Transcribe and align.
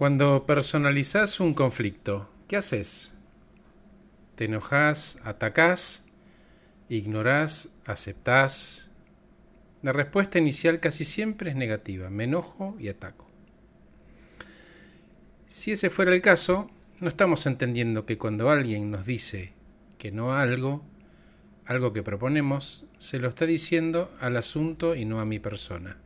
Cuando 0.00 0.46
personalizas 0.46 1.40
un 1.40 1.52
conflicto, 1.52 2.26
¿qué 2.48 2.56
haces? 2.56 3.18
¿Te 4.34 4.46
enojas, 4.46 5.20
atacás, 5.24 6.06
ignorás, 6.88 7.76
aceptás? 7.84 8.88
La 9.82 9.92
respuesta 9.92 10.38
inicial 10.38 10.80
casi 10.80 11.04
siempre 11.04 11.50
es 11.50 11.56
negativa, 11.56 12.08
me 12.08 12.24
enojo 12.24 12.76
y 12.80 12.88
ataco. 12.88 13.26
Si 15.46 15.72
ese 15.72 15.90
fuera 15.90 16.14
el 16.14 16.22
caso, 16.22 16.70
no 17.00 17.08
estamos 17.08 17.44
entendiendo 17.44 18.06
que 18.06 18.16
cuando 18.16 18.48
alguien 18.48 18.90
nos 18.90 19.04
dice 19.04 19.52
que 19.98 20.12
no 20.12 20.32
a 20.32 20.40
algo, 20.40 20.82
algo 21.66 21.92
que 21.92 22.02
proponemos, 22.02 22.86
se 22.96 23.18
lo 23.18 23.28
está 23.28 23.44
diciendo 23.44 24.10
al 24.18 24.38
asunto 24.38 24.94
y 24.94 25.04
no 25.04 25.20
a 25.20 25.26
mi 25.26 25.40
persona. 25.40 25.98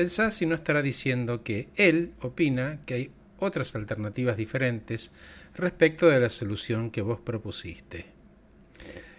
Pensá 0.00 0.30
si 0.30 0.46
no 0.46 0.54
estará 0.54 0.80
diciendo 0.80 1.44
que 1.44 1.68
él 1.76 2.14
opina 2.22 2.80
que 2.86 2.94
hay 2.94 3.10
otras 3.38 3.76
alternativas 3.76 4.38
diferentes 4.38 5.12
respecto 5.54 6.08
de 6.08 6.18
la 6.18 6.30
solución 6.30 6.90
que 6.90 7.02
vos 7.02 7.20
propusiste. 7.20 8.06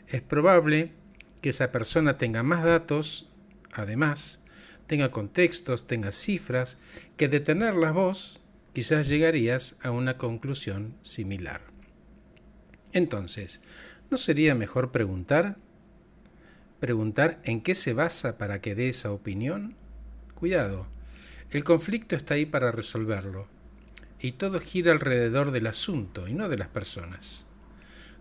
Es 0.07 0.23
probable 0.23 0.89
que 1.39 1.49
esa 1.49 1.71
persona 1.71 2.17
tenga 2.17 2.41
más 2.41 2.63
datos, 2.63 3.29
además, 3.73 4.41
tenga 4.87 5.11
contextos, 5.11 5.85
tenga 5.85 6.11
cifras, 6.11 6.79
que 7.15 7.27
de 7.27 7.41
tenerlas 7.41 7.93
vos 7.93 8.41
quizás 8.73 9.07
llegarías 9.07 9.75
a 9.83 9.91
una 9.91 10.17
conclusión 10.17 10.95
similar. 11.03 11.61
Entonces, 12.91 13.61
¿no 14.09 14.17
sería 14.17 14.55
mejor 14.55 14.91
preguntar? 14.91 15.57
¿Preguntar 16.79 17.39
en 17.43 17.61
qué 17.61 17.75
se 17.75 17.93
basa 17.93 18.39
para 18.39 18.61
que 18.61 18.73
dé 18.73 18.89
esa 18.89 19.11
opinión? 19.11 19.75
Cuidado, 20.41 20.87
el 21.51 21.63
conflicto 21.63 22.15
está 22.15 22.33
ahí 22.33 22.47
para 22.47 22.71
resolverlo, 22.71 23.47
y 24.19 24.31
todo 24.31 24.59
gira 24.59 24.91
alrededor 24.91 25.51
del 25.51 25.67
asunto 25.67 26.27
y 26.27 26.33
no 26.33 26.49
de 26.49 26.57
las 26.57 26.67
personas. 26.67 27.45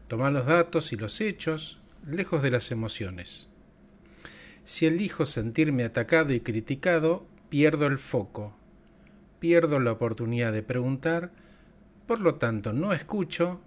Toma 0.07 0.31
los 0.31 0.45
datos 0.45 0.93
y 0.93 0.97
los 0.97 1.23
hechos, 1.23 1.79
lejos 2.07 2.43
de 2.43 2.51
las 2.51 2.73
emociones. 2.73 3.49
Si 4.65 4.85
elijo 4.85 5.25
sentirme 5.25 5.83
atacado 5.83 6.35
y 6.35 6.41
criticado, 6.41 7.27
pierdo 7.49 7.87
el 7.87 7.97
foco, 7.97 8.55
pierdo 9.39 9.81
la 9.81 9.93
oportunidad 9.93 10.53
de 10.53 10.63
preguntar, 10.63 11.31
por 12.07 12.21
lo 12.21 12.35
tanto 12.35 12.75
no 12.75 12.93
escucho, 12.93 13.63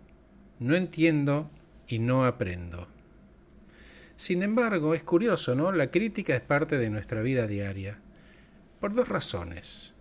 no 0.60 0.76
entiendo 0.76 1.50
y 1.88 1.98
no 1.98 2.24
aprendo. 2.24 2.88
Sin 4.16 4.44
embargo, 4.44 4.94
es 4.94 5.02
curioso, 5.02 5.56
¿no? 5.56 5.72
La 5.72 5.90
crítica 5.90 6.36
es 6.36 6.42
parte 6.42 6.78
de 6.78 6.92
nuestra 6.92 7.24
vida 7.24 7.48
diaria. 7.48 8.00
Por 8.84 8.92
dos 8.94 9.08
razones. 9.08 9.94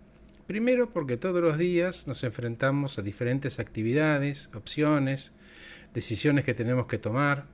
Primero, 0.45 0.91
porque 0.91 1.15
todos 1.15 1.41
los 1.41 1.57
días 1.57 2.05
nos 2.05 2.25
enfrentamos 2.25 2.99
a 2.99 3.01
diferentes 3.01 3.59
actividades, 3.59 4.49
opciones, 4.53 5.31
decisiones 5.93 6.43
que 6.43 6.53
tenemos 6.53 6.87
que 6.87 6.97
tomar, 6.97 7.45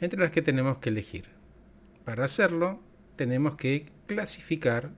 entre 0.00 0.18
las 0.18 0.32
que 0.32 0.42
tenemos 0.42 0.78
que 0.78 0.88
elegir. 0.88 1.26
Para 2.04 2.24
hacerlo, 2.24 2.82
tenemos 3.14 3.54
que 3.54 3.86
clasificar 4.08 4.90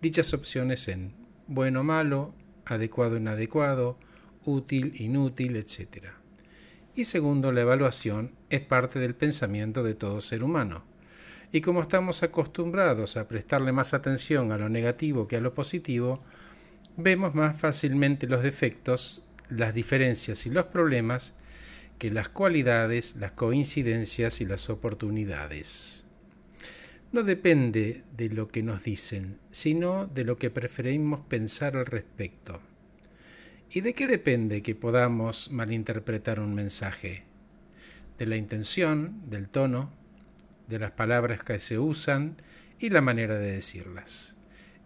dichas 0.00 0.32
opciones 0.32 0.88
en 0.88 1.12
bueno, 1.48 1.84
malo, 1.84 2.34
adecuado, 2.64 3.18
inadecuado, 3.18 3.98
útil, 4.42 4.94
inútil, 4.96 5.56
etc. 5.56 6.14
Y 6.96 7.04
segundo, 7.04 7.52
la 7.52 7.60
evaluación 7.60 8.32
es 8.48 8.62
parte 8.62 9.00
del 9.00 9.14
pensamiento 9.14 9.82
de 9.82 9.92
todo 9.92 10.22
ser 10.22 10.42
humano 10.42 10.93
y 11.54 11.60
como 11.60 11.82
estamos 11.82 12.24
acostumbrados 12.24 13.16
a 13.16 13.28
prestarle 13.28 13.70
más 13.70 13.94
atención 13.94 14.50
a 14.50 14.58
lo 14.58 14.68
negativo 14.68 15.28
que 15.28 15.36
a 15.36 15.40
lo 15.40 15.54
positivo, 15.54 16.20
vemos 16.96 17.36
más 17.36 17.56
fácilmente 17.56 18.26
los 18.26 18.42
defectos, 18.42 19.22
las 19.50 19.72
diferencias 19.72 20.46
y 20.46 20.50
los 20.50 20.66
problemas 20.66 21.32
que 21.96 22.10
las 22.10 22.28
cualidades, 22.28 23.14
las 23.20 23.30
coincidencias 23.30 24.40
y 24.40 24.46
las 24.46 24.68
oportunidades. 24.68 26.06
No 27.12 27.22
depende 27.22 28.02
de 28.16 28.30
lo 28.30 28.48
que 28.48 28.64
nos 28.64 28.82
dicen, 28.82 29.38
sino 29.52 30.06
de 30.08 30.24
lo 30.24 30.38
que 30.38 30.50
preferimos 30.50 31.20
pensar 31.20 31.76
al 31.76 31.86
respecto. 31.86 32.60
¿Y 33.70 33.82
de 33.82 33.94
qué 33.94 34.08
depende 34.08 34.60
que 34.60 34.74
podamos 34.74 35.52
malinterpretar 35.52 36.40
un 36.40 36.52
mensaje? 36.52 37.22
De 38.18 38.26
la 38.26 38.34
intención, 38.34 39.30
del 39.30 39.48
tono, 39.48 39.92
de 40.68 40.78
las 40.78 40.92
palabras 40.92 41.42
que 41.42 41.58
se 41.58 41.78
usan 41.78 42.36
y 42.78 42.90
la 42.90 43.00
manera 43.00 43.38
de 43.38 43.52
decirlas. 43.52 44.36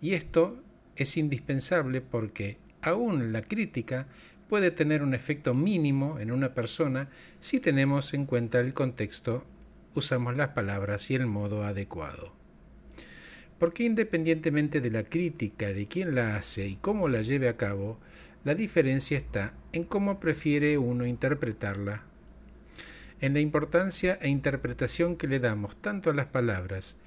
Y 0.01 0.15
esto 0.15 0.63
es 0.97 1.17
indispensable 1.17 2.01
porque 2.01 2.59
aún 2.83 3.33
la 3.33 3.43
crítica 3.43 4.07
puede 4.49 4.71
tener 4.71 5.03
un 5.03 5.15
efecto 5.15 5.55
mínimo 5.55 6.19
en 6.19 6.33
una 6.33 6.55
persona 6.55 7.09
si 7.39 7.61
tenemos 7.61 8.15
en 8.15 8.25
cuenta 8.25 8.61
el 8.61 8.75
contexto, 8.75 9.45
usamos 9.95 10.37
las 10.37 10.51
palabras 10.51 11.11
y 11.11 11.15
el 11.15 11.27
modo 11.27 11.65
adecuado. 11.65 12.33
Porque 13.59 13.85
independientemente 13.85 14.81
de 14.81 14.91
la 14.91 15.03
crítica, 15.03 15.73
de 15.73 15.87
quién 15.87 16.15
la 16.15 16.37
hace 16.37 16.69
y 16.69 16.77
cómo 16.77 17.09
la 17.09 17.23
lleve 17.23 17.49
a 17.49 17.57
cabo, 17.57 17.99
la 18.45 18.55
diferencia 18.55 19.19
está 19.19 19.53
en 19.73 19.85
cómo 19.85 20.21
prefiere 20.21 20.79
uno 20.79 21.07
interpretarla 21.07 22.08
en 23.21 23.35
la 23.35 23.41
importancia 23.41 24.19
e 24.21 24.29
interpretación 24.29 25.17
que 25.17 25.27
le 25.27 25.41
damos 25.41 25.81
tanto 25.81 26.11
a 26.11 26.15
las 26.15 26.27
palabras 26.27 26.99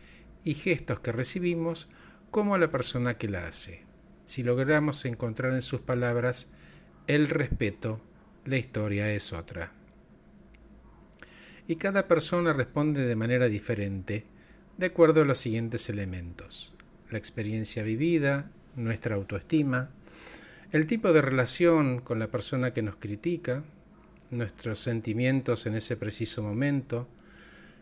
y 0.43 0.53
gestos 0.55 0.99
que 0.99 1.11
recibimos 1.11 1.89
como 2.31 2.55
a 2.55 2.57
la 2.57 2.69
persona 2.69 3.15
que 3.15 3.29
la 3.29 3.47
hace. 3.47 3.85
Si 4.25 4.43
logramos 4.43 5.05
encontrar 5.05 5.53
en 5.53 5.61
sus 5.61 5.81
palabras 5.81 6.51
el 7.07 7.27
respeto, 7.27 8.01
la 8.45 8.57
historia 8.57 9.11
es 9.11 9.33
otra. 9.33 9.73
Y 11.67 11.75
cada 11.75 12.07
persona 12.07 12.53
responde 12.53 13.05
de 13.05 13.15
manera 13.15 13.47
diferente, 13.47 14.25
de 14.77 14.87
acuerdo 14.87 15.21
a 15.21 15.25
los 15.25 15.37
siguientes 15.37 15.89
elementos. 15.89 16.73
La 17.09 17.17
experiencia 17.17 17.83
vivida, 17.83 18.49
nuestra 18.75 19.15
autoestima, 19.15 19.91
el 20.71 20.87
tipo 20.87 21.11
de 21.11 21.21
relación 21.21 21.99
con 21.99 22.19
la 22.19 22.31
persona 22.31 22.71
que 22.71 22.81
nos 22.81 22.95
critica, 22.95 23.63
nuestros 24.31 24.79
sentimientos 24.79 25.65
en 25.65 25.75
ese 25.75 25.97
preciso 25.97 26.41
momento, 26.41 27.07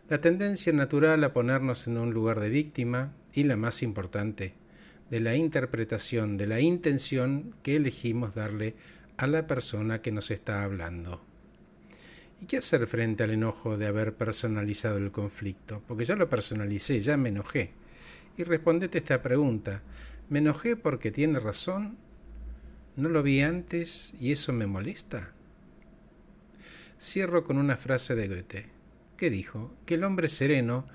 la 0.08 0.18
tendencia 0.18 0.72
natural 0.72 1.22
a 1.22 1.32
ponernos 1.32 1.86
en 1.86 1.96
un 1.96 2.12
lugar 2.12 2.40
de 2.40 2.50
víctima 2.50 3.14
y 3.32 3.44
la 3.44 3.56
más 3.56 3.82
importante, 3.82 4.54
de 5.08 5.20
la 5.20 5.36
interpretación, 5.36 6.36
de 6.36 6.48
la 6.48 6.60
intención 6.60 7.54
que 7.62 7.76
elegimos 7.76 8.34
darle 8.34 8.74
a 9.16 9.28
la 9.28 9.46
persona 9.46 10.02
que 10.02 10.10
nos 10.10 10.30
está 10.32 10.64
hablando. 10.64 11.22
¿Y 12.42 12.46
qué 12.46 12.56
hacer 12.56 12.86
frente 12.86 13.22
al 13.22 13.30
enojo 13.30 13.76
de 13.76 13.86
haber 13.86 14.14
personalizado 14.14 14.96
el 14.96 15.12
conflicto? 15.12 15.82
Porque 15.86 16.04
ya 16.04 16.16
lo 16.16 16.28
personalicé, 16.28 17.00
ya 17.00 17.16
me 17.16 17.28
enojé. 17.28 17.72
Y 18.36 18.44
respondete 18.44 18.98
esta 18.98 19.20
pregunta. 19.20 19.82
¿Me 20.28 20.38
enojé 20.38 20.74
porque 20.74 21.10
tiene 21.10 21.38
razón? 21.38 21.98
¿No 22.96 23.08
lo 23.08 23.22
vi 23.22 23.42
antes 23.42 24.14
y 24.18 24.32
eso 24.32 24.52
me 24.52 24.66
molesta? 24.66 25.34
Cierro 27.00 27.44
con 27.44 27.56
una 27.56 27.78
frase 27.78 28.14
de 28.14 28.28
Goethe, 28.28 28.66
que 29.16 29.30
dijo 29.30 29.74
que 29.86 29.94
el 29.94 30.04
hombre 30.04 30.28
sereno 30.28 30.86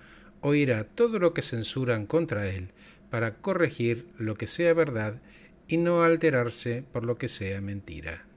oirá 0.41 0.83
todo 0.83 1.17
lo 1.17 1.33
que 1.33 1.41
censuran 1.41 2.05
contra 2.05 2.47
él 2.47 2.69
para 3.09 3.37
corregir 3.37 4.07
lo 4.19 4.35
que 4.35 4.45
sea 4.45 4.75
verdad 4.75 5.19
y 5.67 5.77
no 5.77 6.03
alterarse 6.03 6.83
por 6.91 7.07
lo 7.07 7.17
que 7.17 7.27
sea 7.27 7.59
mentira. 7.59 8.27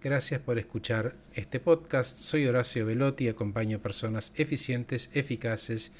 Gracias 0.00 0.40
por 0.40 0.60
escuchar 0.60 1.16
este 1.34 1.58
podcast. 1.58 2.16
Soy 2.16 2.46
Horacio 2.46 2.86
Velotti 2.86 3.24
y 3.24 3.28
acompaño 3.28 3.80
personas 3.80 4.32
eficientes, 4.36 5.10
eficaces 5.14 5.94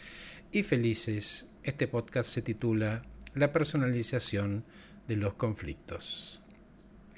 y 0.53 0.63
felices. 0.63 1.51
Este 1.65 1.89
podcast 1.89 2.31
se 2.31 2.43
titula 2.43 3.03
La 3.35 3.51
personalización 3.51 4.65
de 5.09 5.17
los 5.17 5.35
conflictos. 5.35 6.41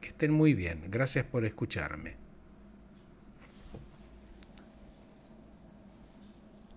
Que 0.01 0.09
estén 0.09 0.31
muy 0.31 0.55
bien. 0.55 0.85
Gracias 0.91 1.27
por 1.27 1.45
escucharme. 1.45 2.28